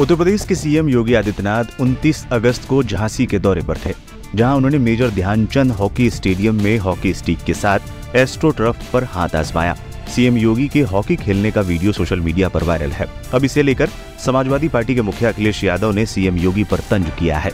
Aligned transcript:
उत्तर 0.00 0.16
प्रदेश 0.16 0.44
के 0.44 0.54
सीएम 0.54 0.88
योगी 0.88 1.14
आदित्यनाथ 1.14 1.64
29 1.80 2.24
अगस्त 2.32 2.66
को 2.68 2.82
झांसी 2.82 3.26
के 3.26 3.38
दौरे 3.38 3.60
पर 3.62 3.78
थे, 3.78 3.92
जहाँ 4.34 4.56
उन्होंने 4.56 4.78
मेजर 4.78 5.10
ध्यानचंद 5.10 5.72
हॉकी 5.72 6.08
स्टेडियम 6.10 6.62
में 6.62 6.78
हॉकी 6.78 7.12
स्टिक 7.14 7.44
के 7.46 7.54
साथ 7.54 8.16
एस्ट्रो 8.16 8.50
ट्रफ 8.50 8.90
पर 8.92 9.04
हाथ 9.04 9.36
आजमाया। 9.36 9.76
सीएम 10.14 10.36
योगी 10.36 10.66
के 10.68 10.80
हॉकी 10.82 11.16
खेलने 11.16 11.50
का 11.50 11.60
वीडियो 11.60 11.92
सोशल 11.92 12.20
मीडिया 12.20 12.48
पर 12.48 12.64
वायरल 12.64 12.90
है। 12.90 13.06
अब 13.34 13.44
इसे 13.44 13.62
लेकर 13.62 13.90
समाजवादी 14.24 14.68
पार्टी 14.68 14.94
के 14.94 15.02
मुखिया 15.02 15.30
अखिलेश 15.30 15.62
यादव 15.64 15.92
ने 15.92 16.06
सीएम 16.06 16.38
योगी 16.38 16.64
पर 16.64 16.80
तंज 16.90 17.10
किया 17.18 17.38
है। 17.38 17.52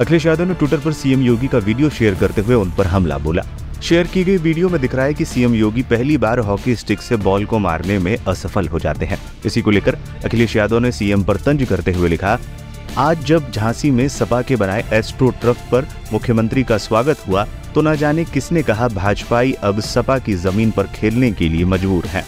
अखिलेश 0.00 0.26
यादव 0.26 0.44
ने 0.44 0.54
ट्विटर 0.54 0.78
पर 0.78 0.92
सीएम 0.92 1.22
योगी 1.22 1.48
का 1.48 1.58
वीडियो 1.58 1.90
शेयर 1.90 2.14
करते 2.14 2.40
हुए 2.40 2.54
उन 2.54 2.70
पर 2.70 2.86
हमला 2.86 3.18
बोला। 3.18 3.42
शेयर 3.82 4.06
की 4.06 4.22
गई 4.24 4.36
वीडियो 4.36 4.68
में 4.68 4.80
दिख 4.80 4.94
रहा 4.94 5.04
है 5.06 5.14
कि 5.14 5.24
सीएम 5.24 5.54
योगी 5.54 5.82
पहली 5.82 6.16
बार 6.18 6.38
हॉकी 6.38 6.74
स्टिक 6.76 7.00
से 7.00 7.16
बॉल 7.16 7.44
को 7.44 7.58
मारने 7.58 7.98
में 7.98 8.16
असफल 8.18 8.68
हो 8.68 8.78
जाते 8.78 9.06
हैं। 9.06 9.18
इसी 9.46 9.62
को 9.62 9.70
लेकर 9.70 9.98
अखिलेश 10.24 10.56
यादव 10.56 10.78
ने 10.78 10.90
सीएम 10.92 11.24
पर 11.24 11.36
तंज 11.36 11.64
करते 11.68 11.92
हुए 11.92 12.08
लिखा, 12.08 12.38
आज 12.98 13.24
जब 13.26 13.50
झांसी 13.50 13.90
में 13.90 14.06
सपा 14.08 14.40
के 14.42 14.56
बनाए 14.56 14.84
एस्ट्रो 14.92 15.30
ट्रक 15.40 15.56
पर 15.72 15.86
मुख्यमंत्री 16.12 16.62
का 16.62 16.78
स्वागत 16.78 17.26
हुआ 17.28 17.46
तो 17.74 17.82
न 17.82 17.94
जाने 17.96 18.24
किसने 18.24 18.62
कहा 18.62 18.88
भाजपाई 18.88 19.52
अब 19.62 19.80
सपा 19.82 20.18
की 20.18 20.34
ज़मीन 20.36 20.70
पर 20.70 20.86
खेलने 20.94 21.30
के 21.32 21.48
लिए 21.48 21.64
मजबूर 21.66 22.06
हैं। 22.06 22.24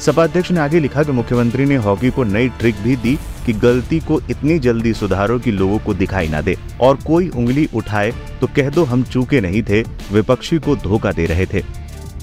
सपा 0.00 0.24
अध्यक्ष 0.24 0.50
ने 0.50 0.60
आगे 0.60 0.80
लिखा 0.80 1.02
कि 1.02 1.12
मुख्यमंत्री 1.12 1.64
ने 1.64 1.76
हॉकी 1.76 2.10
को 2.10 2.24
नई 2.24 2.48
ट्रिक 2.48 2.76
भी 2.76 2.96
दी 2.96 3.16
कि 3.46 3.52
गलती 3.52 3.98
को 4.00 4.20
इतनी 4.30 4.58
जल्दी 4.58 4.92
सुधारो 4.94 5.38
कि 5.38 5.50
लोगों 5.50 5.78
को 5.78 5.94
दिखाई 5.94 6.28
ना 6.28 6.40
दे। 6.40 6.56
और 6.80 6.96
कोई 6.96 7.28
उंगली 7.28 7.68
उठाए 7.74 8.12
तो 8.40 8.46
कह 8.46 8.70
दो 8.70 8.84
हम 8.84 9.02
चूके 9.02 9.40
नहीं 9.40 9.62
थे, 9.62 9.82
विपक्षी 10.12 10.58
को 10.58 10.76
धोखा 10.76 11.12
दे 11.12 11.26
रहे 11.26 11.46
थे। 11.46 11.62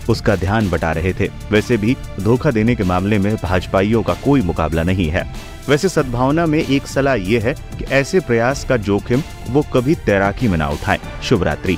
उसका 0.10 0.36
ध्यान 0.36 0.70
बटा 0.70 0.92
रहे 0.92 1.14
थे। 1.14 1.30
वैसे 1.52 1.78
भी 1.78 1.96
धोखा 2.20 2.52
देने 2.52 2.76
के 2.76 2.84
मामले 2.84 3.20
में 3.20 3.36
भाजपाइयों 3.36 4.04
का 4.04 4.14
कोई 4.14 4.42
मुकाबला 4.42 4.84
नहीं 4.84 5.08
है। 5.10 5.26
वैसे 5.70 5.90
सद्भावना 5.90 6.46
में 6.46 6.60
एक 6.60 6.88
सलाह 6.88 7.16
ये 7.16 7.40
है 7.40 7.54
कि 7.54 7.86
ऐसे 7.86 8.20
प्रयास 8.20 8.66
का 8.66 8.78
जोखिम 8.78 9.24
वो 9.50 9.62
कभी 9.74 9.96
तैराकी 9.96 10.48
में 10.48 10.58
ना 10.58 10.68
उठाएँ। 10.70 11.00
शुभ 11.24 11.44
रात्रि 11.44 11.78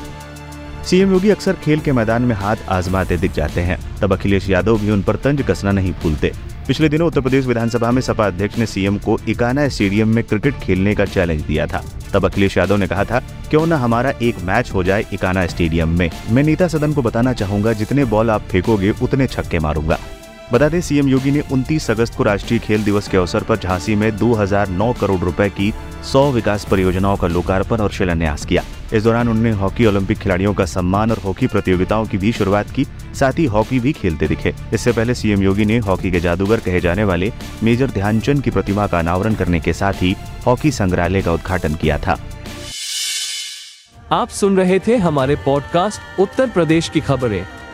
सीएम 0.85 1.11
योगी 1.11 1.29
अक्सर 1.29 1.53
खेल 1.53 1.79
के 1.79 1.91
मैदान 1.91 2.21
में 2.21 2.35
हाथ 2.35 2.55
आजमाते 2.69 3.17
दिख 3.17 3.31
जाते 3.33 3.61
हैं। 3.61 3.77
तब 4.01 4.13
अखिलेश 4.13 4.49
यादव 4.49 4.77
भी 4.77 4.91
उन 4.91 5.01
पर 5.03 5.15
तंज 5.15 5.41
कसना 5.41 5.71
नहीं 5.71 5.93
भूलते। 5.93 6.31
पिछले 6.67 6.89
दिनों 6.89 7.07
उत्तर 7.07 7.21
प्रदेश 7.21 7.45
विधानसभा 7.45 7.91
में 7.91 8.01
सपा 8.01 8.27
अध्यक्ष 8.27 8.57
ने 8.57 8.65
सीएम 8.65 8.97
को 8.97 9.17
इकाना 9.29 9.67
स्टेडियम 9.67 10.07
में 10.07 10.23
क्रिकेट 10.23 10.59
खेलने 10.59 10.95
का 10.95 11.05
चैलेंज 11.05 11.41
दिया 11.41 11.67
था। 11.67 11.83
तब 12.13 12.25
अखिलेश 12.25 12.57
यादव 12.57 12.77
ने 12.77 12.87
कहा 12.87 13.05
था, 13.05 13.19
क्यों 13.49 13.65
न 13.67 13.73
हमारा 13.73 14.13
एक 14.21 14.39
मैच 14.43 14.71
हो 14.73 14.83
जाए 14.83 15.05
इकाना 15.13 15.45
स्टेडियम 15.47 15.97
में। 15.99 16.09
मैं 16.31 16.43
नेता 16.43 16.67
सदन 16.67 16.93
को 16.93 17.01
बताना 17.01 17.33
चाहूँगा, 17.33 17.73
जितने 17.73 18.05
बॉल 18.05 18.29
आप 18.29 18.41
फेंकोगे, 18.41 18.93
उतने 19.01 19.27
छक्के 19.27 19.59
मारूँगा। 19.59 19.99
बता 20.53 20.69
दें 20.69 20.81
सीएम 20.81 21.07
योगी 21.07 21.31
ने 21.31 21.41
29 21.41 21.91
अगस्त 21.91 22.15
को 22.15 22.23
राष्ट्रीय 22.23 22.59
खेल 22.59 22.83
दिवस 22.83 23.07
के 23.07 23.17
अवसर 23.17 23.43
पर 23.43 23.57
झांसी 23.57 23.95
में 23.95 24.17
2009 24.17 24.93
करोड़ 25.01 25.19
रुपए 25.19 25.49
की 25.49 25.73
100 26.11 26.31
विकास 26.31 26.65
परियोजनाओं 26.65 27.17
का 27.17 27.27
लोकार्पण 27.27 27.77
और 27.77 27.91
शिलान्यास 27.91 28.45
किया। 28.45 28.63
इस 28.93 29.03
दौरान 29.03 29.27
उन्होंने 29.27 29.51
हॉकी 29.51 29.85
ओलंपिक 29.85 30.17
खिलाड़ियों 30.17 30.53
का 30.53 30.65
सम्मान 30.65 31.11
और 31.11 31.17
हॉकी 31.17 31.47
प्रतियोगिताओं 31.47 32.05
की 32.05 32.17
भी 32.17 32.31
शुरुआत 32.31 32.69
की, 32.69 32.85
साथ 33.19 33.39
ही 33.39 33.45
हॉकी 33.45 33.79
भी 33.79 33.93
खेलते 33.93 34.27
दिखे। 34.27 34.53
इससे 34.73 34.91
पहले 34.91 35.15
सीएम 35.15 35.43
योगी 35.43 35.65
ने 35.65 35.77
हॉकी 35.77 36.11
के 36.11 36.19
जादूगर 36.19 36.59
कहे 36.59 36.79
जाने 36.79 37.03
वाले 37.03 37.33
मेजर 37.63 37.87
ध्यानचंद 37.87 38.43
की 38.43 38.51
प्रतिमा 38.51 38.87
का 38.87 38.99
अनावरण 38.99 39.33
करने 39.33 39.59
के 39.59 39.73
साथ 39.73 39.93
ही 39.93 40.15
हॉकी 40.45 40.71
संग्रहालय 40.71 41.21
का 41.21 41.33
उद्घाटन 41.33 41.75
किया 41.75 41.97
था। 41.97 42.19
आप 44.11 44.29
सुन 44.29 44.57
रहे 44.57 44.79
थे 44.79 44.97
हमारे 44.97 45.35
पॉडकास्ट 45.35 46.19
उत्तर 46.19 46.49
प्रदेश 46.49 46.89
की 46.89 46.99
खबरें। 46.99 47.45